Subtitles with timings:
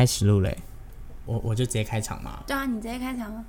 [0.00, 0.56] 开始录嘞，
[1.26, 2.42] 我我就直接开场嘛。
[2.46, 3.44] 对啊，你直接开场啊。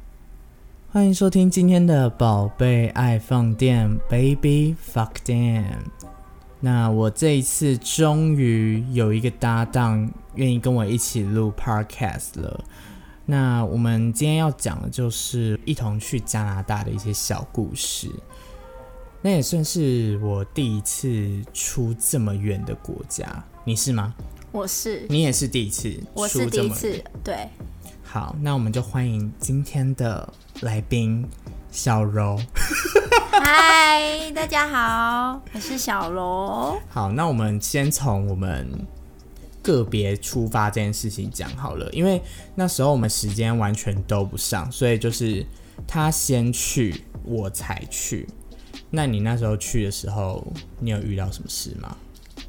[0.92, 5.78] 欢迎收听今天的宝贝爱放电，Baby Fuck Damn。
[6.60, 12.66] 那我这一次终于有一个搭档愿意跟我一起录 Podcast 了。
[13.26, 18.12] 那我们今天要讲的就是一同去加拿大的一些小故事。
[19.22, 24.14] 那也算是我第一次出这么远的国家，你是吗？
[24.54, 27.48] 我是，你也是第一次，我是第一次，对。
[28.04, 30.28] 好，那我们就欢迎今天的
[30.60, 31.26] 来宾
[31.72, 32.38] 小柔。
[33.32, 36.78] 嗨，大家好，我是小柔。
[36.90, 38.68] 好，那我们先从我们
[39.64, 42.22] 个别出发这件事情讲好了，因为
[42.54, 45.46] 那时候我们时间完全都不上，所以就是
[45.88, 48.28] 他先去，我才去。
[48.90, 50.46] 那你那时候去的时候，
[50.82, 51.96] 你有遇到什么事吗？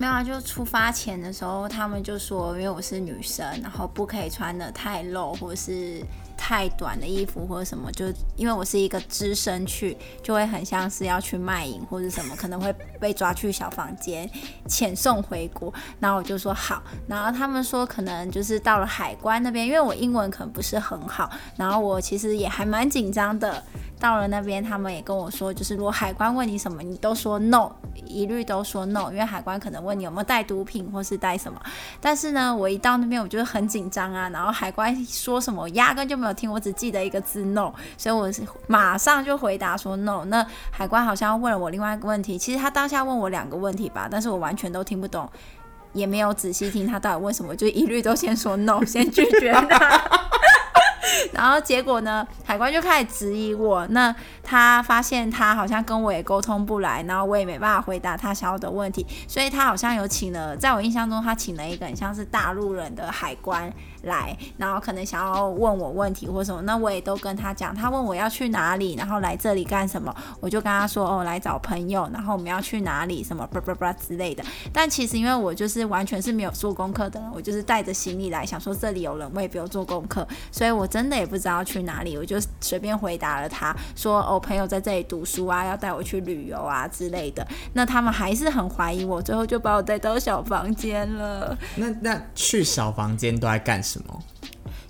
[0.02, 6.04] 没有啊，就出发前的时候，他们就说，因为我是女生，然后不可以穿的太露，或者是
[6.36, 14.28] 太短的衣服或者什么，就因为我是一个只身去，就会很像是要去卖淫或者什么，可能会被抓去小房间
[14.66, 15.72] 遣送回国。
[16.00, 23.62] 然后我就说好，然后他们说可能就是到了海关那边，因为我英文可能不是很好，然后我其实也还蛮紧张的。
[24.02, 27.70] 到了那边，他们也跟我说，就是如果海关问你什么，你都说 no，
[28.04, 31.62] 一律都说 no，因为海关可能问你有没有带毒品或是带什么。
[32.00, 40.24] 但是呢，我一到那边，我就是很紧张啊，然后海关说什么，我压根就没有听，我只记得一个字 no，所以我是马上就回答说 no。
[40.24, 45.30] 那海关好像问了我另外一个问题，其实他当下问我两个问题吧，但是我完全都听不懂，
[45.92, 50.02] 也没有仔细听他到底问什么，就一律都先说 no，先拒绝他。
[51.32, 52.26] 然后结果呢？
[52.44, 53.86] 海关就开始质疑我。
[53.88, 63.72] 那他发现他好像跟我也沟通不来，然后我也没办法回答他想要的问题，所以他好像有请了，在我印象中，他请了一个很像是大陆人的海关。
[64.02, 67.74] 来，然后可能想要问我问题或什么，那我也都跟他讲。
[67.74, 74.44] 他问我要去哪里，然后来这里干什么，我就跟他说哦，来找朋友，然后我们要去哪里，什么叭叭叭之类的。
[74.72, 87.46] 但其实因为我就是完全是没有做功课的人，我就是带着行李来，想说这里有人，我也不用做功课，所以我真的也不知道去哪里，我就随便回答了他，说哦，朋友在这里读书啊，要带我去旅游啊之类的。
[87.74, 91.56] 那他们还是很怀疑我，最后就把我带到小房间了。
[91.76, 93.91] 那那去小房间都在干什？
[93.92, 94.22] 什么？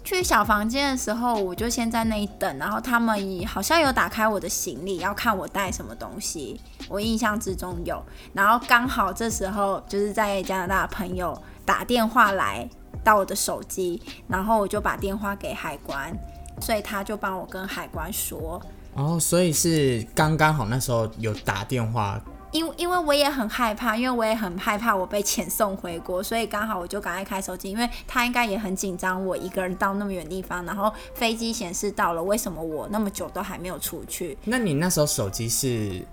[0.05, 6.61] 去小房间的时候，我就先在那里等，然后他们好像有打开我的行李，要看我带什么东西。
[6.89, 8.03] 我印象之中有，
[8.33, 12.69] 然后刚好这时候就是在加拿大的朋友打电话来
[13.03, 16.13] 到我的手机，然后我就把电话给海关，
[16.61, 18.61] 所以他就帮我跟海关说。
[18.95, 22.21] 哦，所以是刚刚好那时候有打电话。
[22.53, 34.37] 因因为我也很害怕，因为我也很害怕我被遣送回国，所以刚好我就赶快开手机，因为他应该也很紧张，我一个人到那么远地方，然后飞机显示到了，为什么我那么久都还没有出去？
[34.45, 36.05] 那你那时候手机是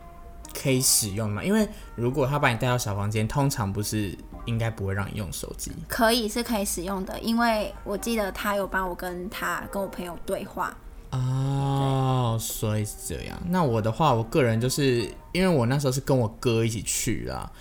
[0.54, 1.44] 可以使用吗？
[1.44, 5.72] 因为如果他把你带到小房间，通常不是应该不会让你用手机？
[5.90, 10.76] 可以是可以使用的，因为我记得他有帮我跟他跟我朋友对话。
[11.12, 13.36] 哦，所以是这样。
[13.48, 17.52] 那我的话，我个人就是因为我那时候是跟我哥一起去啦，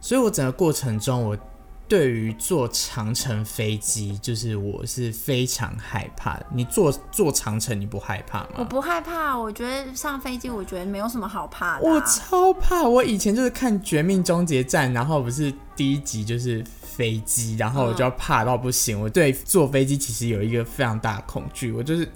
[0.00, 1.38] 所以我整个过程中，我
[1.88, 6.44] 对于坐长城飞机，就是我是非常害怕的。
[6.52, 8.48] 你坐坐长城，你不害怕吗？
[8.58, 11.88] 我不害怕，我觉得上飞机，我觉得没有什么好怕的。
[11.88, 19.00] 我超怕，我以前就是看《绝命终结战》，然后不是第一集就是飞机，然后我就要怕到不行。
[19.00, 22.06] 我对坐飞机其实有一个非常大的恐惧，我就是。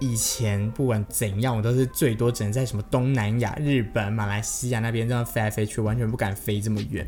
[0.00, 7.06] 以前不管怎样，我都是最多只能在什么东南亚、日本、马来西亚那边这样飞来飞去，完全不敢飞这么远。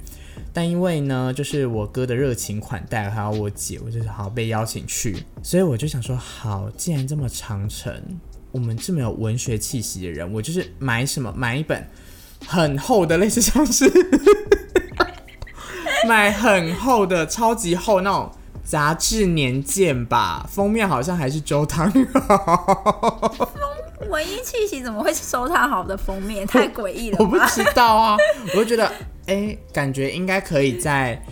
[0.53, 7.95] 但因为呢，就是我哥的热情款待，还有我姐，我就是好被邀请去，所以我就想说，好，既然这么长程，
[8.51, 11.86] 我们这么有文学气息的人，我就是买什么买一本
[12.47, 13.89] 很厚的，类似像是
[16.09, 18.33] 买很厚的、超级厚那种。
[18.65, 21.91] 杂志年鉴吧，封面好像还是周汤
[22.28, 23.33] 豪。
[24.09, 26.45] 文艺气息怎么会是周汤豪的封面？
[26.48, 27.16] 太诡异了。
[27.21, 28.16] 我不知道啊，
[28.54, 28.91] 我就觉得，
[29.27, 31.22] 哎，感觉应该可以在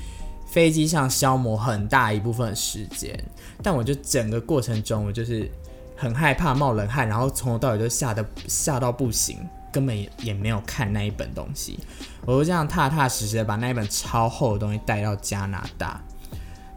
[0.46, 3.18] 飞机上消磨很大一部分时间。
[3.62, 5.50] 但我就整个过程中，我就是
[5.96, 9.38] 很害怕冒冷汗，然后从头到尾就吓得吓到不行，
[9.72, 11.78] 根本也也没有看那一本东西。
[12.24, 16.00] 我就这样踏踏实实的把那一本超厚的东西带到加拿大。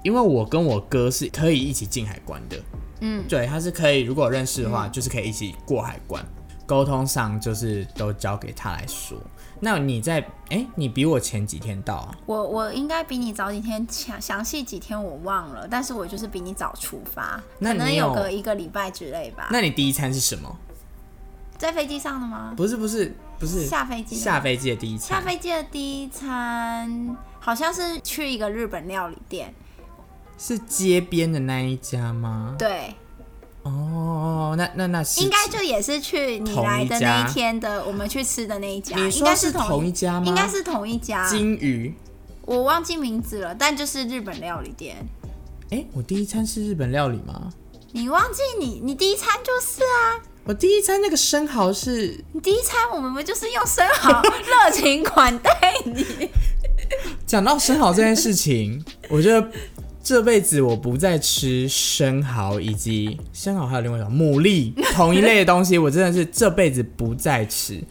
[0.04, 2.58] 因为我跟我哥是可以一起进海关的，
[3.02, 6.26] 嗯，对，他是可以，如果认识的话，就是可以一起过海关。
[6.66, 9.18] 沟通上就是都交给他来说。
[9.60, 12.16] 那你在哎、你比我前几天到啊？
[12.26, 19.50] 我我应该比你早几天，详详细几天我忘了，但是我就是比你早出发，可能有有个一个礼拜之类吧。
[19.52, 20.58] 那你第一餐是什么？
[21.58, 22.54] 在飞机上的吗？
[22.56, 25.10] 不是不是不是下飞机下飞机的第一餐。
[25.10, 29.54] 下飞机的第一餐好像是去一个日本料理店，
[30.44, 32.56] 是街边的那一家吗？
[32.58, 32.96] 对，
[33.62, 40.26] 哦，那那那是应该就也是去你来的那一天的，我们去吃的那一家，你应该说是同同一家吗？
[40.26, 41.94] 应该是同一家，金鱼。
[42.44, 44.98] 我忘记名字了，但就是日本料理店。
[45.70, 47.54] 哎、我第一餐是日本料理吗？
[47.92, 55.52] 你忘记你你第一餐就是啊，我第一餐那个生蚝是你第一餐我们不就是用生蚝热情款待
[55.86, 56.32] 你？
[57.28, 59.50] 讲到生蚝这件事情，我觉得
[60.04, 67.82] 这辈子我不再吃生蚝以及生蚝还有另外一种牡蛎 同一类的东西，我真的是这辈子不再吃。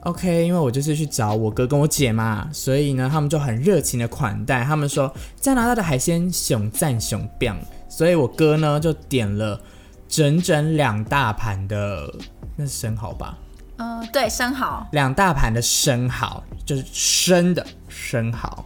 [0.00, 4.64] OK，因为我就是去找我哥跟我姐嘛，所以呢，他们就很热情的款待。
[4.64, 7.56] 他们说加拿大的海鲜熊赞熊棒，
[7.88, 9.60] 所以我哥呢就点了
[10.08, 12.12] 整整两大盘的
[12.56, 13.38] 那是生蚝吧，
[13.76, 14.84] 嗯、对，生蚝。
[14.90, 18.64] 两大盘的生蚝，就是生的生蚝，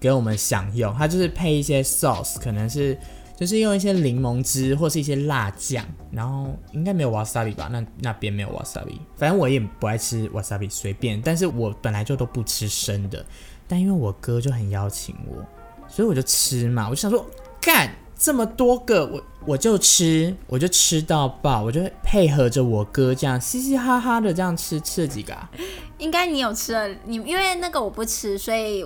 [0.00, 0.94] 给我们享用。
[0.94, 2.96] 它就是配一些 sauce，可能是
[3.36, 7.68] 就是用一些柠檬汁或是一些辣酱，然后应该没有 wasabi 吧？
[7.70, 11.20] 那那边没有 wasabi，反正我也不爱吃 wasabi，随便。
[11.20, 13.24] 但是我本来就都不吃生的，
[13.68, 15.44] 但因为我哥就很邀请我，
[15.88, 16.88] 所以我就吃嘛。
[16.88, 17.26] 我就想说，
[17.60, 25.50] 干这么多个，我我就吃，我就吃到饱，我就配合着我哥这样嘻嘻哈哈的这样吃，吃了几个啊？
[25.98, 28.82] 应该你有吃了，你因为那个我不吃，所以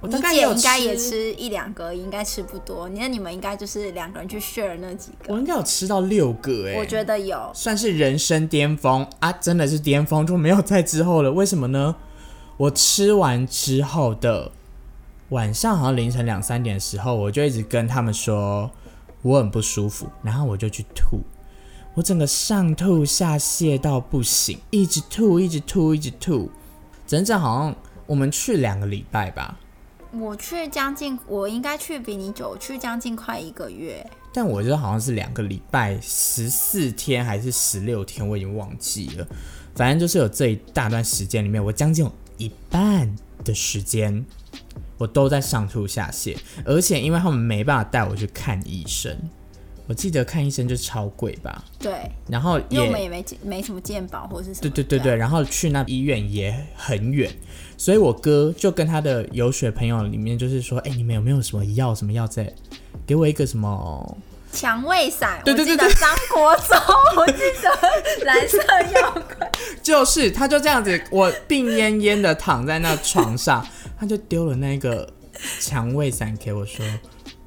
[0.00, 2.88] 我大概有应该也，吃一两个，应该吃不多。
[2.88, 7.50] 那你们应该就是两个人去 share 那几个，我应该有吃到六个哎、我觉得有。
[7.52, 11.30] 算是人生巅峰啊，真的是巅峰，就没有在之后了。
[11.30, 11.94] 为什么呢？
[12.56, 14.50] 我吃完之后的
[15.28, 18.70] 晚上，好像凌晨两三点的时候，我就一直跟他们说
[19.22, 21.20] 我很不舒服，然后我就去吐，
[21.94, 26.50] 我整个上吐下泻到不行，一直吐，一直吐，一直吐，
[27.06, 27.74] 整整好像
[28.06, 29.58] 我们去两个礼拜吧。
[30.12, 34.04] 我去将近，我应该去比你久，去将近快一个月。
[34.32, 39.26] 但我觉得好像是两个礼拜，十四天还是十六天，我已经忘记了。
[39.74, 43.12] 反正就是有这一大段时间里面，我将近有一半
[43.44, 44.24] 的时间，
[44.98, 49.16] 我都在上吐下泻，而且因为他们没办法带我去看医生，
[49.86, 54.60] 我记得看医生就超贵吧，对，然后因为我们也也没没什么健保或是什么。
[54.60, 57.32] 对对对对，，然后去那医院也很远，
[57.80, 62.52] 所以我哥就跟他的游学朋友里面就是说，哎、你们有没有什么药什么药在？
[63.06, 64.18] 给我一个什么
[64.52, 66.76] 蔷薇散，对对对我记得张国忠，
[67.16, 68.58] 我记得蓝色
[69.00, 69.50] 药罐。
[69.82, 73.66] 就是，他就这样子，我病恹恹的躺在那床上，
[73.98, 75.10] 他就丢了那个
[75.58, 76.84] 蔷薇散给我，说：“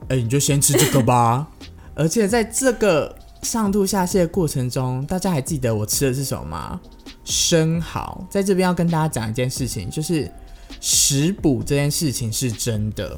[0.09, 1.47] 哎、你就先吃这个吧。”
[1.93, 6.81] 而且在这个上吐下泻的过程中，大家还记得我吃的是什么吗？
[7.23, 8.25] 生蚝。
[8.29, 10.31] 在这边要跟大家讲一件事情，就是
[10.79, 13.17] 食补这件事情是真的。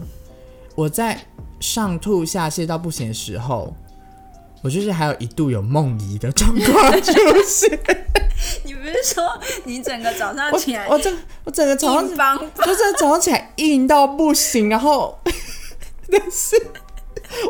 [0.75, 1.19] 我在
[1.59, 3.73] 上吐下泻到不行的时候，
[4.61, 7.13] 我就是还有一度有梦遗的状况出
[7.45, 7.79] 现。
[8.65, 9.23] 你不是说
[9.63, 12.39] 你整个早上起来我整我整个早上？
[12.65, 15.17] 就是早上起来硬到不行，然后
[16.11, 16.55] 但是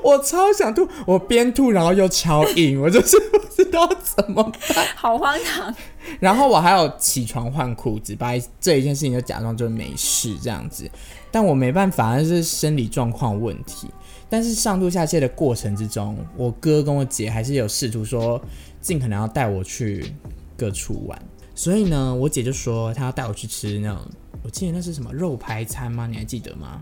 [0.04, 4.86] 我超想吐，我边吐然后又超硬，我就是不知道怎么办。
[4.96, 5.76] 好荒唐！
[6.20, 10.90] 然后我还有起床换裤子，把这一件事情就假装就没事这样子，
[11.32, 13.88] 但我没办法，那是生理状况问题。
[14.30, 18.42] 但是上吐下泻的过程之中，我哥跟我姐还是有试图说
[18.82, 20.14] 尽可能要带我去
[20.58, 21.22] 各处玩，
[21.54, 24.02] 所以呢，我姐就说她要带我去吃那种，
[24.42, 26.08] 我记得那是什么肉排餐吗？
[26.08, 26.82] 你还记得吗？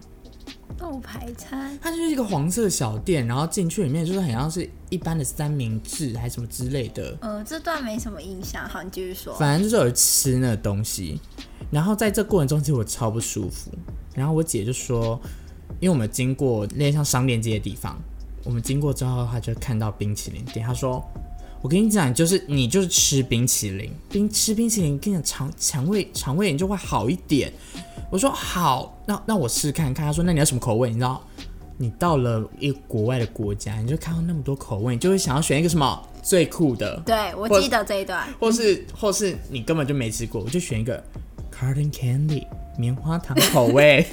[0.80, 8.68] 肉排餐，它就是一个黄色小店，然后进去里面就是很像是一般的三明治还是什么之类的，呃，这段没什么印象。
[8.68, 9.34] 好，你继续说。
[9.36, 11.20] 反正就是有吃那个东西，
[11.72, 13.72] 然后在这过程中，其实我超不舒服。
[14.16, 15.20] 然后我姐就说，
[15.80, 17.98] 因为我们经过那些像商店街的地方，
[18.44, 21.04] 我们经过之后，她就看到冰淇淋店，她说
[21.64, 27.52] ：“我跟你讲，就是你就是吃冰淇淋，冰吃冰淇淋，跟你讲肠肠胃肠胃炎就会好一点。”
[28.14, 30.90] 我说：“好，那那我试看看。”他说：“那你要什么口味？
[30.90, 31.20] 你知道？”
[31.78, 38.28] 你到了一个国外的国家，你就看到那么多口味，你就会想要选一个什么最酷的，对，我或记得这一段。
[38.40, 41.04] 或是或是你根本就没吃过，我就选一个
[41.52, 42.46] Cotton Candy
[42.78, 44.08] 棉花糖口味。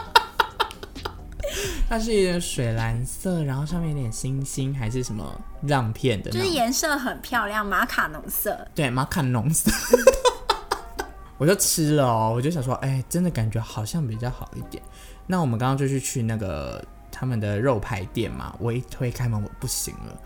[1.88, 5.24] 它是一个水蓝色，然后上面有点星星，还是什么
[5.62, 8.54] 亮片的就，是颜色很漂亮，马卡龙色。
[8.74, 9.70] 对马卡龙色。
[11.38, 14.82] 我就吃了哦，我就想说，哎、真的感觉好像比较好一点。
[15.26, 20.18] 那我们刚刚就去去那个他们的肉排店嘛，我一推开门，我不行了。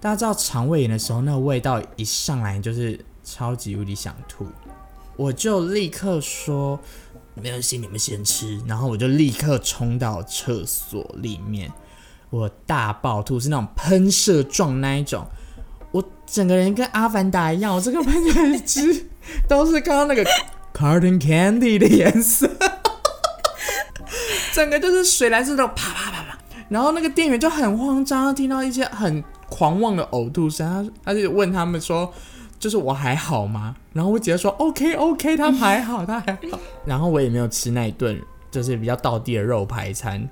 [0.00, 4.46] 大家知道肠胃炎的时候，那个味道一上来就是超级无敌想吐，
[5.16, 6.80] 我就立刻说
[7.34, 8.60] 没关系，你们先吃。
[8.66, 11.70] 然后我就立刻冲到厕所里面，
[12.30, 15.24] 我大爆吐，是那种喷射状那一种。
[15.92, 19.06] 我整个人跟阿凡达一样，我这个喷泉汁
[19.48, 20.24] 都是刚刚那个
[20.72, 22.48] carton candy 的颜色，
[24.54, 26.38] 整个就是水蓝色的啪啪啪啪。
[26.68, 32.12] 然后那个店员就很慌张，听到一些很狂妄的呕吐声，他他就问他们说，
[32.60, 33.74] 就是我还好吗？
[33.92, 36.60] 然后我姐姐说 OK OK， 他还好，他还好。
[36.84, 40.28] 然后我也没有吃那一顿就是比较道地的肉排餐，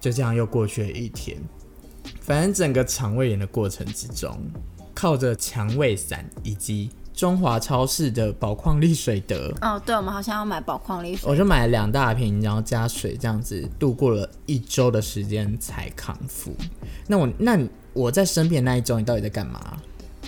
[0.00, 1.36] 就这样又过去了一天。
[2.22, 4.34] 反正整个肠胃炎的过程之中，
[4.98, 11.30] 靠着蔷薇伞以及中华超市的宝矿力水德，哦，对，我们好像要买宝矿力水。
[11.30, 16.52] 我就买了两大瓶，然后加水，这样子度过了一周的时间才康复。
[17.06, 17.56] 那我那
[17.92, 19.60] 我在生病的那一周，你到底在干嘛？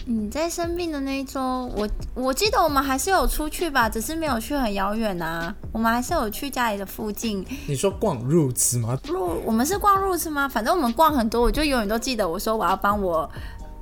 [0.07, 5.53] 你在生病的那一周，我我记得我们还是有出去吧，只是没有去很遥远啊。
[5.73, 8.97] 我们还是有去家里的附近你说逛 Roots 吗？
[9.09, 10.49] 入，我们是逛 Roots 吗？
[10.49, 13.29] 反正我们逛很多，我就永远都记得我说我要帮我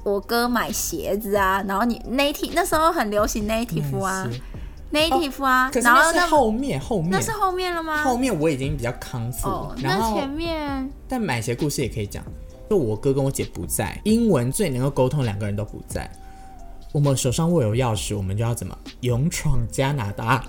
[0.08, 4.28] 我哥买鞋子啊，然后你 Native 那时候很流行 Native 啊
[4.92, 8.02] ，Native 啊，然后那是后面后面那是后面了吗？
[8.02, 12.24] 后面我已经比较康复，哦，然后那前面但买鞋故事也可以讲，
[12.70, 16.10] 就我哥跟我姐不在，英文最能够沟通，两个人都不在。
[16.90, 20.42] 我们手上握有钥匙，我们就要怎么勇闯加拿大？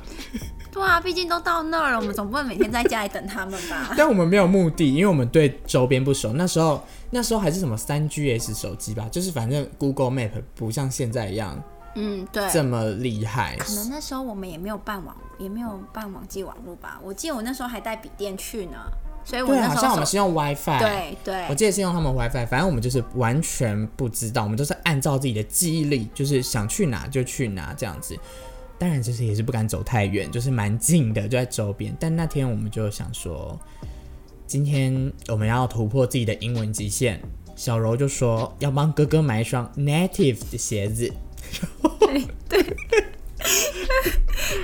[0.80, 3.94] 对啊，毕竟都到那儿了，我们总不能每天在家里等他们吧？
[3.98, 6.34] 但我们没有目的，因为我们对周边不熟。
[6.34, 11.62] 那时候那时候还是什么三 GS 手机吧，就是反正 Google Map 不像现在一样
[11.96, 12.50] 嗯，对。
[12.52, 13.58] 这么厉害。
[13.58, 17.00] 可能那时候我们也没有办网，也没有办网际网络吧。
[17.04, 18.78] 我记得我那时候还带笔电去呢，
[19.26, 20.80] 所以我对，那时候好像我们是用 WiFi。
[20.80, 28.18] 对对我记得是用他们 WiFi，反正我们就是完全不知道，我们都是按照自己的记忆力，就是想去哪就去哪这样子。
[28.80, 31.96] 当然，其实也是不敢走太远，就是蛮近的，就在周边。
[32.00, 33.60] 但那天我们就想说，
[34.48, 37.22] 今天我们要突破自己的英文极限。
[37.56, 41.12] 小柔就说要帮哥哥买一双 Native 的鞋子
[42.48, 42.66] 对，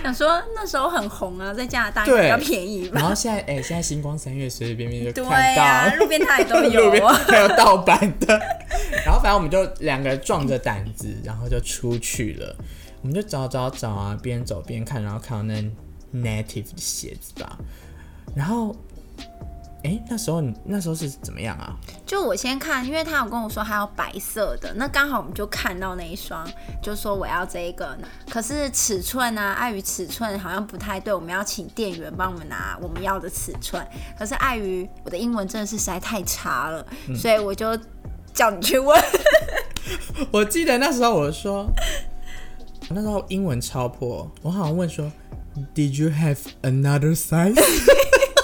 [0.01, 2.91] 想说那时候很红啊，在加拿大对比较便宜吧。
[2.93, 7.13] 然后现在哎、现在星光三月随随便便就看到，呀、路边摊也都路边有啊。
[7.27, 8.39] 还有盗版的。
[9.05, 12.55] 然后反正我们就两个人壮着胆子，然后就出去了。
[13.05, 15.61] 我们就找找找啊，边走边看，然后看到那
[16.11, 17.55] native 的鞋子吧。
[18.35, 18.75] 然后，
[19.83, 21.77] 哎，那时候你那时候是怎么样啊？
[22.03, 26.49] 就我先看，因为他有跟我说还有白色的，那刚好我们就看到那一双，
[26.81, 27.95] 就说我要这一个。
[28.27, 33.87] 可是尺寸啊，碍于尺寸好像不太对，我们要请店员帮我们拿我们要的尺寸。
[34.17, 36.83] 可是碍于我的英文真的是实在太差了，
[37.15, 37.77] 所以我就
[38.33, 38.99] 叫你去问。
[40.33, 41.69] 我记得那时候我说，
[42.89, 45.11] 那时候英文超破，我好像问说
[45.73, 47.55] ，Did you have another size？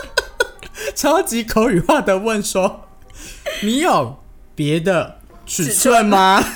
[0.96, 2.88] 超级口语化的问说，
[3.64, 4.18] 你有
[4.56, 6.44] 别的尺寸吗？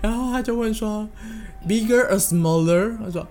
[0.00, 1.06] 然后他就问说
[1.66, 2.96] ，bigger or smaller？
[3.04, 3.26] 他说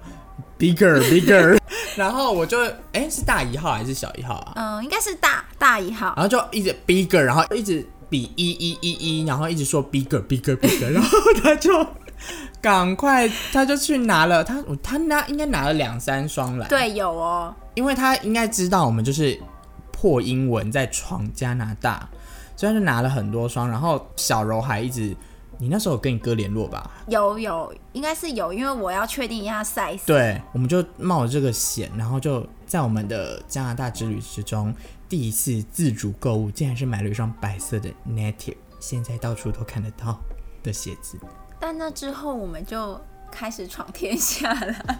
[0.59, 1.57] bigger bigger。
[1.97, 2.57] 然后我就
[2.93, 4.53] 哎、是大一号还是小一号啊？
[4.55, 6.13] 嗯，应该是大大一号。
[6.15, 11.85] 然后就一直 bigger，然后一直比一一一一，然后一直说 bigger bigger bigger，然后他就
[12.61, 17.53] 赶快他就去拿了他他拿应该拿了两三双来，，对，有哦。
[17.75, 19.39] 因为他应该知道我们就是
[19.91, 22.09] 破英文在闯加拿大，
[22.55, 25.15] 所以他就拿了很多双，然后小柔还一直。
[25.61, 26.89] 你那时候有跟你哥联络吧？
[27.07, 29.99] 有有，应该是有，因为我要确定一下 size。
[30.05, 34.73] 对，我们就冒着这个险，然后就在我们的加拿大之旅之中，
[35.09, 40.19] 第一次自主购物，竟然是买了一双白色的 Native，现在到处都看得到
[40.61, 41.17] 的鞋子。
[41.59, 43.01] 但那之后我们就
[43.31, 44.99] 开始闯天下了。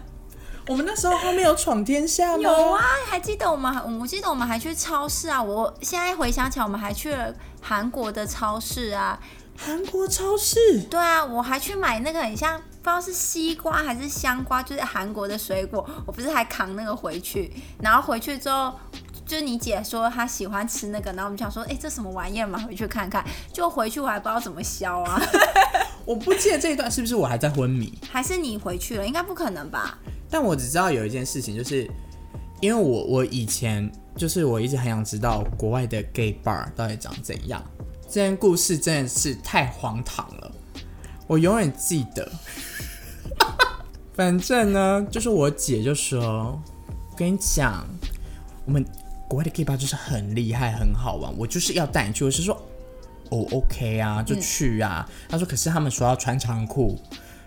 [0.67, 2.43] 我们那时候后面有闯天下吗？
[2.43, 5.41] 有啊，还记得我们还，我记得我们还去超市啊。
[5.41, 9.19] 我现在回想起来，我们还去了韩国的超市啊。
[9.55, 10.81] 韩国超市。
[10.89, 15.87] 对啊，我还去买那个很像，不知道是西瓜还是香瓜，就是韩国的水果。
[16.05, 17.51] 我不是还扛那个回去，
[17.81, 18.73] 然后回去之后，
[19.29, 22.57] 就是你姐说她喜欢吃那个，然后我们想说，哎、这什么玩意儿嘛？
[22.57, 23.23] 回去看看。
[23.53, 25.21] 就回去我还不知道怎么削啊，
[26.03, 29.05] 我不记得这一段是不是我还在昏迷，还是你回去了？
[29.05, 29.99] 应该不可能吧？
[30.31, 31.87] 但我只知道有一件事情，就是
[32.59, 37.63] 因为我我以前就是我一直很想知道国外的 gay bar 到底长怎样。
[38.07, 40.51] 这件故事真的是太荒唐了，
[41.27, 42.27] 我永远记得
[44.17, 46.59] 反正呢，就是我姐就说，
[47.15, 47.87] 跟你讲，
[48.65, 48.83] 我们
[49.29, 52.25] 国外的 gay bar 就是很厉害，很好玩，我就是要带你去。
[52.25, 52.55] 我是说，
[53.29, 55.07] 哦，OK 啊，就去啊。
[55.29, 56.99] 他说，可是他们说要穿长裤，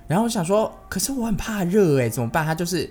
[0.07, 2.47] 然后我想说，可是我很怕热哎，怎么办？
[2.47, 2.89] 他就是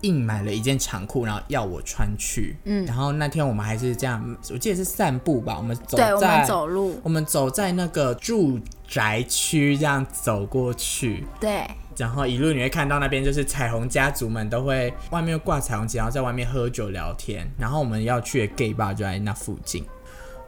[0.00, 2.56] 硬买了一件长裤，然后要我穿去。
[2.64, 8.58] 嗯，然后那天我们还是这样，我记得是散步吧，我们走在们走路，我们走在那个住
[8.88, 11.64] 宅区这样走过去，对，
[11.96, 17.48] 然后一路你会看到那边就是彩虹家族们都会外面挂彩虹旗，然后在外面喝酒聊天。
[17.58, 19.84] 然后我们要去的 gay bar 就在那附近，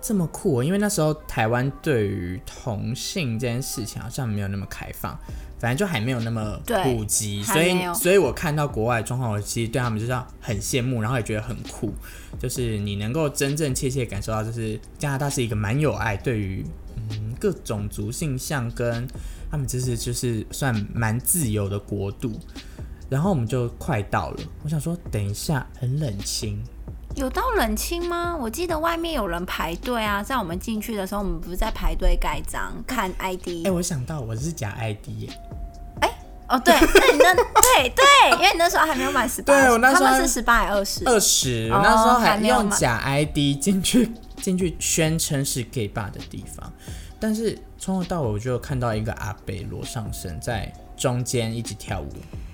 [0.01, 0.65] 这么酷、哦！
[0.65, 5.19] 因为那时候台湾对于同性这件事情好像没有那么开放，
[5.59, 11.93] 反正就还没有那么普及，所以所以我看到国外的状况，我其实对他们就是要很羡慕，然后也觉得很酷，
[12.39, 16.65] 就是你能够真真切切感受到，就是加拿大是一个蛮有爱，对于
[17.11, 19.07] 嗯各种族性向跟
[19.51, 22.33] 他们就是就是算蛮自由的国度。
[23.09, 26.61] 然后我们就快到了，我想说等一下很冷清，
[27.15, 28.37] 有到冷清吗？
[28.37, 33.65] 我记得外面有人排队啊，在我们进去的时候，我们不是在排队盖章看 ID？
[33.65, 35.31] 哎、我想到我是假 ID 耶，
[36.49, 44.11] 哦，对，那你那 对对，因为你那时候还没有满十八，对我那时候他们是十八还二十，二十、我那时候还用假 ID 进去
[44.43, 46.73] 进去宣称是 gay bar 的地方，
[47.19, 52.09] 但是从头到尾我就看到一个阿北裸上身在中间一直跳舞，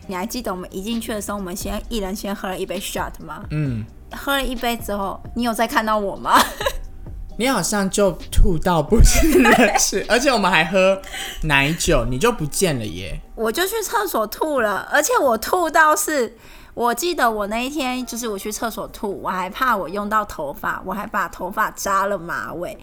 [0.06, 3.44] 你还记得我们一进去的时候，我们先一人先喝了一杯 shot 吗？
[3.50, 6.38] 嗯，喝了一杯之后，你有再看到我吗？
[7.38, 11.00] 你好像就吐到不省人事， 而且我们还喝
[11.44, 13.18] 奶酒，你就不见了耶。
[13.34, 16.36] 我就去厕所吐了，而且我吐到是，
[16.74, 22.76] 我记得我那一天就是我去厕所吐，我还怕我用到头发，我还把头发扎了马尾，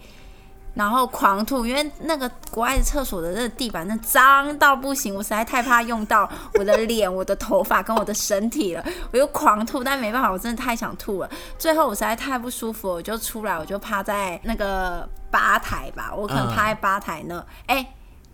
[0.80, 11.28] 然后狂吐，因为那个国外的厕所的那个地板那脏到不行，我实在太怕用到我的脸、我的头发跟我的身体了，我就狂吐，但没办法，我真的太想吐了。
[11.58, 17.86] 最后我实在太不舒服，我就出来，我就趴在那个吧台吧，我可能趴在吧台呢，哎、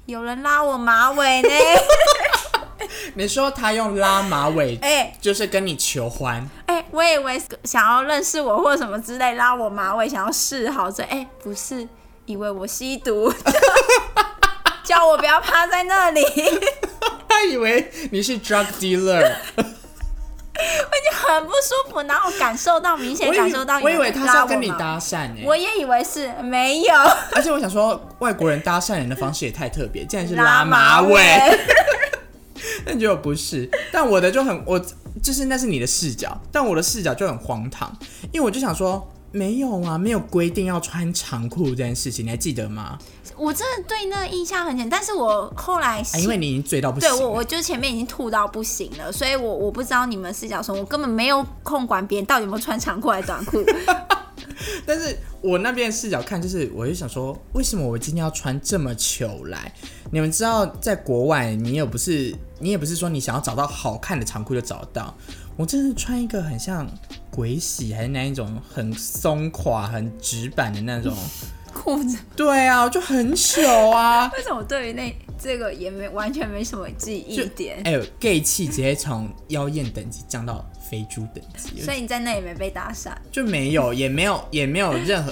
[0.05, 1.49] 有人拉我马尾呢。
[3.15, 5.13] 你说他用拉马尾，哎。
[5.21, 11.89] 就是跟你求欢，哎、我以为想要认识我或什么之类，拉我马尾，想要示好，这哎、不是，
[12.27, 13.33] 以为我吸毒，
[14.85, 16.23] 叫我不要趴在那里，
[17.29, 19.33] 他以为你是 drug dealer。
[20.59, 26.95] 我已经很不舒服，然后感受到明显感受到我以为他是要跟你搭讪哎、我也以为是没有。
[27.33, 31.61] 而且我想说，外国人搭讪人的方式也太特别，竟然是拉拉马尾，尾，
[32.87, 33.69] 但结果不是。
[33.93, 34.81] 但我的就很，我
[35.23, 37.95] 就是那是你的视角，但我的视角就很荒唐，
[38.33, 42.99] 因为我就想说，没有啊，没有规定要穿长裤这件事情，你还记得吗？
[43.37, 53.63] 我真的对那个印象很浅，但是我后来啊，因为你已经醉到不行了，对我，我就前面已经吐到不行了，所以我我不知道你们视角说，我根本没有空管别人到底有没有穿长裤还是短裤。
[54.87, 59.71] 但是我那边视角看，就是我就想说，为什么我今天要穿这么糗来？
[60.11, 65.15] 你们知道，在国外，你也不是你也不是说你想要找到好看的长裤就找到。
[65.57, 66.87] 我真是穿一个很像
[67.31, 71.17] 鬼洗，还是那一种很松垮、很直板的那种。
[71.73, 74.31] 裤子对啊，我就很糗啊！
[74.35, 77.83] 为什么我对于那这个也没完全没什么记忆点？
[77.85, 85.31] 哎呦，gay 气直接从妖艳等级降到肥猪等级，所以你在那也没被搭讪，就没有，也没有，也没有任何。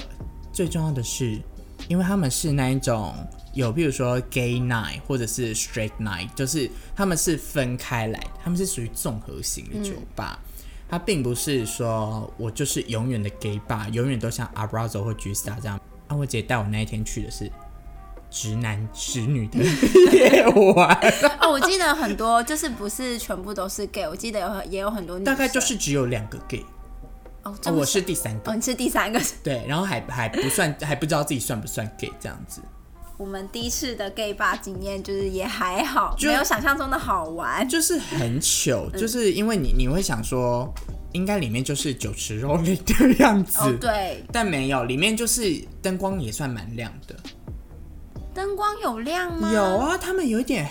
[0.53, 1.41] 最重要的是，
[1.87, 3.11] 因为他们是那一种
[3.55, 10.39] 有，譬如说 gay night 或者是 straight night，就是他们是分开来的，他们是属于综合型的酒吧。
[10.87, 15.79] 它并不是说我就是永远的 gay bar，永远都像 Abrazo 或 G Star 这样。
[16.07, 17.51] 啊，我姐带我那一天去的是
[18.29, 19.57] 直男直女的
[20.11, 20.95] 夜晚，
[21.41, 26.63] 哦，我记得很多就是不是全部都是 gay，我记得有也有很多女生大概就是只有两个 gay，、
[27.41, 32.61] 哦，这哦，我是第三个，哦，你是第三个，对，然后还还不算，还不知道自己算不算 gay 这样子。
[33.17, 37.67] 我们第一次的 gay 吧经验就是也还好，就没有想象中的好玩。
[37.67, 40.73] 就是很糗，就是因为你你会想说，
[41.13, 47.15] 应该里面就是酒池肉林的样子，哦，对，但没有，里面就是灯光也算蛮亮的。
[48.33, 49.49] 灯光有亮吗？
[49.53, 50.67] 有，啊，他们有一点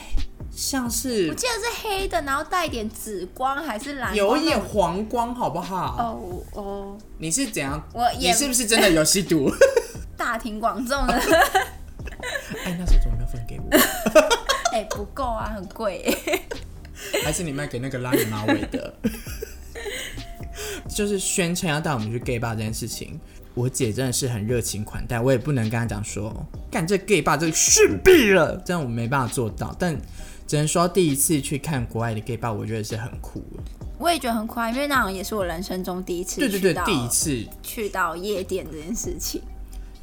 [0.50, 5.96] 像是我是记得是黑的，然后带一点紫光还是蓝光有一点黄光，好不好？
[5.98, 7.82] 哦哦，你是怎样？
[7.94, 9.50] 我也你是不是真的有吸毒？
[10.14, 11.22] 大庭广众的，
[12.64, 13.68] 哎，那时候怎么没有分给我？
[14.72, 16.16] 哎、不够啊，很贵。
[17.22, 18.94] 还是你卖给那个拉你马尾的？
[20.88, 23.18] 就是宣称要带我们去 gay bar 这件事情，
[23.54, 26.32] 我姐真的是很热情款待，我也不能跟她讲说，
[26.70, 29.74] 干这 gay bar 这个逊毙了，这样我没办法做到。
[29.78, 29.96] 但
[30.46, 33.62] 只能说第一次去看国外的 gay bar，我觉得是很酷的。
[33.98, 37.46] 我也觉得很快，因为那种也是我人生中第一次对对对去，到第一次。
[37.62, 39.42] 去到夜店这件事情。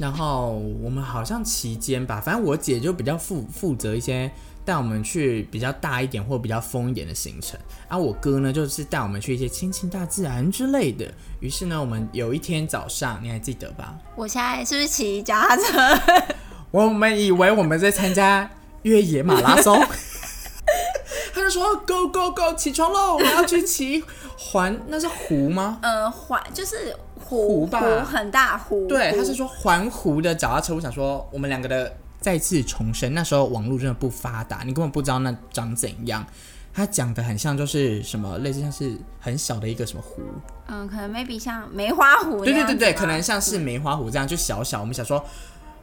[0.01, 4.31] 然后我们好像期间吧，反正我姐就比较负负责一些
[4.65, 11.05] 带我们去比较大一点或比较疯一点的行程，啊、我哥呢就是带我们去一些亲近大自然之类的。
[11.39, 13.95] 于是呢，我们有一天早上，你还记得吧？
[14.15, 16.35] 我现在是不是骑脚踏车？
[16.71, 18.49] 我们以为我们在参加
[18.81, 19.79] 越野马拉松，
[21.35, 23.17] 他就说 “Go Go Go，起床喽！
[23.17, 24.03] 我要去骑
[24.35, 25.77] 环，那是湖吗？
[25.83, 26.95] 呃，环就是
[27.37, 28.87] 湖湖吧湖很大湖。
[28.87, 30.75] 对，他是说环湖的脚踏车。
[30.75, 36.25] 我想说，我们两个的再次重生，那时候网络真的不发达，你根本不知道那长怎样。
[36.73, 40.21] 他讲的很像就是什么，类似像是很小的一个什么湖，
[40.67, 44.79] 嗯，可能 maybe 像梅花湖对对对对，可能像是梅花湖这样，就小小。
[44.79, 45.21] 我们想说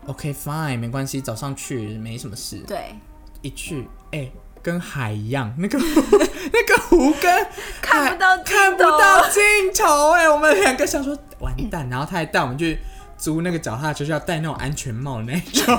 [0.07, 2.57] ，OK fine，没关系，早上去没什么事。
[2.67, 2.95] 对，
[3.43, 4.31] 一去，哎、
[4.63, 5.85] 跟海一样，那个湖
[6.53, 7.47] 那个湖跟
[7.81, 12.79] 看不到看不到尽头，哎，我们两个想说完蛋，然后他还带我们去
[13.17, 15.79] 租那个脚踏车，就是要戴那种安全帽的那一种，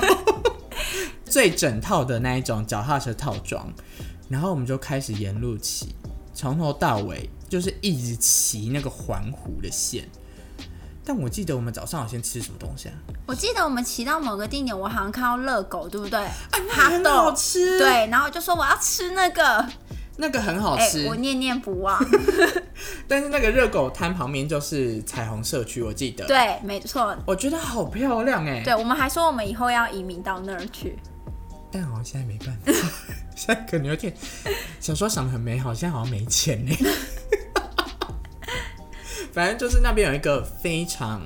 [1.26, 3.72] 最整套的那一种脚踏车套装，
[4.28, 5.96] 然后我们就开始沿路骑，
[6.34, 10.08] 从头到尾就是一直骑那个环湖的线。
[11.10, 12.94] 但我记得我们早上好先吃什么东西啊？
[13.26, 16.24] 我记得我们骑到某个地点，我好像看到热狗，对不对？
[16.52, 19.68] 那很好，吃，，对，然后我就说我要吃那个，
[20.18, 21.08] 那个很好哎、吃。
[21.08, 22.00] 我念念不忘。
[23.10, 28.62] 但是那个热狗摊旁边就是彩虹社区，我记得。，对，没错，我觉得好漂亮哎。
[28.64, 30.96] 对，我们还说我们以后要移民到那儿去。
[31.72, 32.88] 但好像现在没办法，
[33.36, 34.14] 现在可能有点
[34.80, 36.72] 小时候想的很美好，现在好像没钱呢。
[39.32, 41.22] 反正就是那边有一个非常，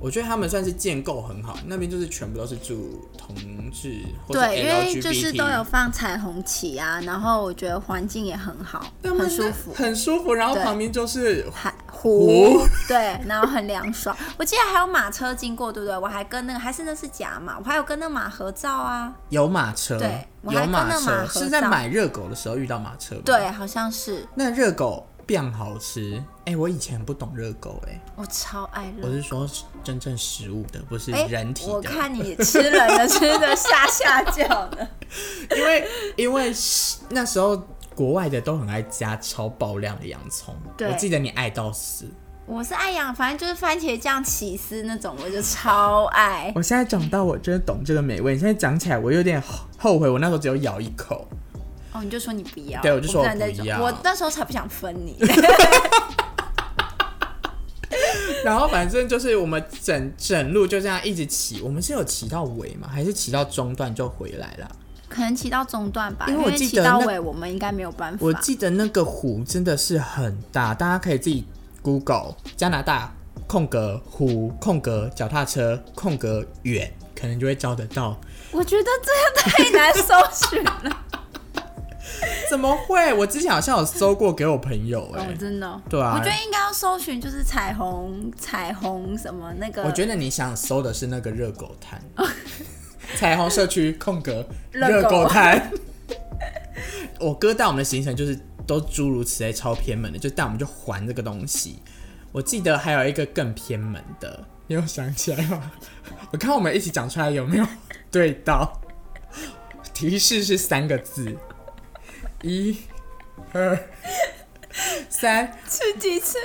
[0.00, 3.34] 我觉得他们算是建构很好，那边就是全部都是住同
[3.70, 9.72] 志或者对，因为就是都有放彩虹旗啊，然后我觉得环境也很好，很舒服。
[9.74, 10.34] 很舒服。
[10.34, 14.16] 然后旁边就是海湖湖， 对，然后很凉爽。
[14.36, 15.96] 我记得还有马车经过，对不对？
[15.96, 19.12] 我还跟那个还是那是假马，我还有跟那马合照啊。
[19.28, 23.14] 有马车，对我还有马跟那马是在买热狗的时候遇到马车？
[23.24, 24.26] 对，好像是。
[24.34, 29.08] 那热狗变好吃，哎、我以前不懂热狗、哎，我超爱热。
[29.08, 29.48] 我是说
[29.82, 31.72] 真正食物的，不是哎人体的。
[31.72, 34.86] 我看你吃人的吃的下下叫的。
[35.56, 37.56] 因为因为是那时候
[37.94, 42.06] 国外的都很爱加超爆量的洋葱，我记得你爱到死。
[42.44, 46.52] 我是爱养，反正就是番茄酱起司那种，我就超爱。
[46.54, 48.34] 我现在长大，我真的懂这个美味。
[48.34, 49.42] 你现在讲起来，我有点
[49.78, 51.26] 后悔，我那时候只有咬一口。
[51.92, 55.16] 哦，你就说你不要，对我就说我那种不要我那时候才不想分你。
[58.44, 62.88] 然后反正就是我们整整路就这样一直骑，我们是有骑到尾吗？
[62.90, 64.68] 还是骑到中段就回来了？
[65.08, 68.18] 可能骑到中段吧，因为我记得那骑到尾我们应该没有办法。
[68.20, 71.44] 我记得那个湖真的是很大，大家可以自己
[71.82, 73.14] Google 加拿大
[73.46, 78.18] 空格湖空格脚踏车空格远，可能就会找得到。
[78.50, 80.14] 我觉得这样太难搜
[80.50, 80.96] 寻了。
[82.50, 83.12] 怎么会？
[83.14, 89.82] 我之前好像有搜过给我朋友哎、哦，真的哦、对啊我觉得应该要搜寻就是彩虹彩虹什么那个。
[89.82, 92.00] 我觉得你想搜的是那个热狗摊，
[93.16, 95.70] 彩虹社区空格热狗热狗摊。
[97.18, 101.78] 我哥带我们的行程就是都诸如此类，超偏门的，就带我们就还这个东西。
[102.32, 105.70] 我记得还有一个更偏门的，你有想起来吗？
[106.32, 107.66] 我看我们一起讲出来有没有
[108.10, 108.80] 对到？
[109.92, 111.36] 提示是三个字，
[112.42, 112.76] 一、
[113.52, 113.88] 二、
[115.08, 115.56] 三。
[115.68, 116.36] 吃鸡翅，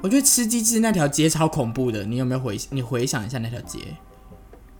[0.00, 3.96] 我觉得吃鸡翅那条街超恐怖的，你有没有回你回想一下那条街？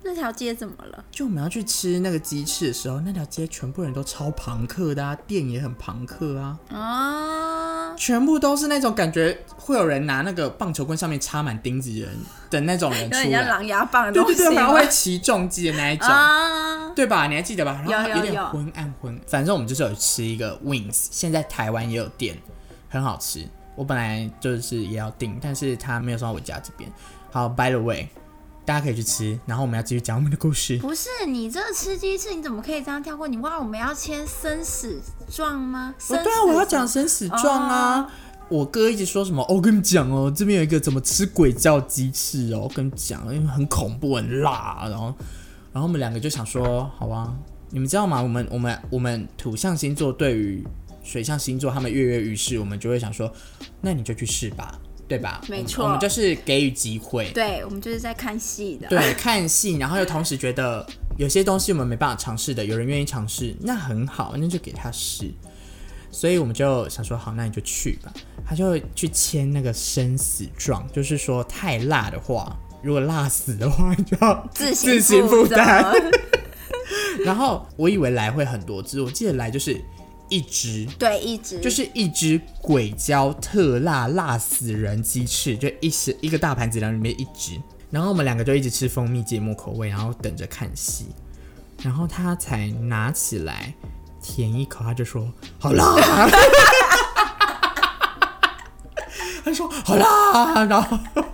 [0.03, 1.05] 那条街怎么了？
[1.11, 12.09] 就我们要去吃那个鸡翅的时候，那条街全部人都超朋克的啊，店也很朋克啊，啊，全部都是那种感觉会有人拿那个棒球棍上面插满钉子人
[12.49, 16.09] 的那种人出来，狼牙棒对对对，然后会骑重机的那一种。
[16.09, 17.27] 啊，对吧？
[17.27, 17.85] 你还记得吧？
[17.87, 22.35] 然后有有有昏暗昏，反正我们就是有吃一个 wings，现在台湾也有店，
[22.89, 23.47] 很好吃。
[23.75, 26.91] 我本来就是也要订，但是他没有送到我家这边。
[27.31, 28.09] 好，by the way，
[28.65, 30.79] 大家可以去吃，然后我们要继续讲我们的故事。
[30.79, 33.27] 不是你这个吃鸡翅，你怎么可以这样跳过？
[33.27, 35.95] 你忘了我们要签生死状吗？
[36.09, 38.01] 哦，对啊，死我要讲生死状啊。
[38.01, 38.11] 哦
[38.51, 39.41] 我哥一直说什么？
[39.45, 45.15] 哦，我跟你讲哦，这边有一个怎么吃鬼叫鸡翅哦，我跟你讲，因为很恐怖、很辣，然后，
[45.73, 47.33] 然后我们两个就想说，好吧，
[47.69, 48.21] 你们知道吗？
[48.21, 50.67] 我们我们我们土象星座对于
[51.05, 53.33] 水象星座他们跃跃欲试，我们就会想说，
[53.81, 54.77] 那你就去试吧，
[55.11, 55.43] 对吧？
[55.49, 58.87] 没错我们就是给予机会，对，我们就是在看戏的。
[58.87, 60.87] 对，看戏，然后又同时觉得
[61.19, 65.29] 有些东西我们没办法尝试的，有人愿意尝试，那很好，那就给他试。
[66.13, 68.13] 所以我们就想说，好，那你就去吧。
[68.47, 75.93] 他就去签那个生死状，就是说太辣的话，如果辣死的话，你就要 自自行负担。
[77.27, 79.81] 然后我以为来会很多只，我记得来就是
[80.31, 87.61] 一只，对，一只就是一只鬼椒特辣辣死人鸡翅，就一时一个大盘子，然后里面一只。
[87.91, 91.07] 然后我们两个就一直吃蜂蜜芥末口味，然后等着看戏。
[91.83, 93.75] 然后他才拿起来
[94.23, 95.85] 舔一口，他就说好辣。
[99.45, 100.97] 他说好辣，然后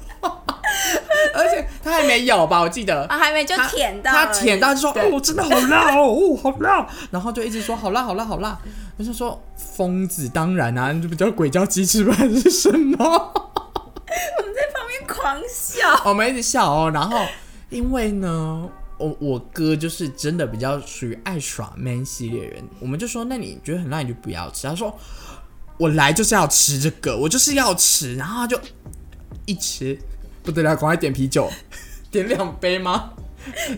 [1.35, 8.59] 而且他还没咬吧，我记得啊，还没就舔到，他舔到就说哦，真的好辣哦，哦好辣，然后就一直说好辣好辣好辣。
[8.99, 12.97] 我就说疯子，当然啊，这不叫鬼叫鸡翅吧，还是什么？
[12.97, 16.91] 我们在旁边狂笑，我们一直笑哦。
[16.93, 17.27] 然后
[17.69, 24.67] 因为呢，我我哥就是真的比较属于爱耍 man 系列人，我们就说那你觉得很辣你就不要吃。
[24.67, 24.99] 他说
[25.77, 28.17] 我来就是要吃这个，我就是要吃。
[28.17, 28.59] 然后他就
[29.45, 29.99] 一吃
[30.43, 31.51] 不得了，赶快点啤酒，
[32.11, 33.11] 点两杯吗？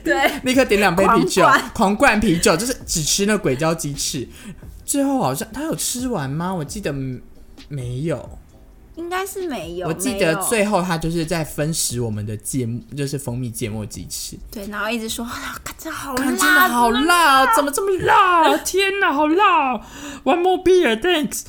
[0.05, 4.29] 对， 立刻点两杯啤酒狂灌，狂灌啤酒，就是只吃那鬼椒鸡翅。
[4.89, 6.55] 最后好像他有吃完吗？
[6.55, 6.91] 我记得
[7.69, 8.27] 没有。
[8.97, 9.87] 应该是没有。
[9.87, 14.37] 我记得最后他就是在分食我们的芥末，就是蜂蜜芥末鸡翅。
[14.51, 18.57] 对，然后一直说，啊看真的好看辣，真的好辣，怎么这么辣？
[18.65, 19.75] 天哪，好辣
[20.25, 21.43] ！One more beer, thanks.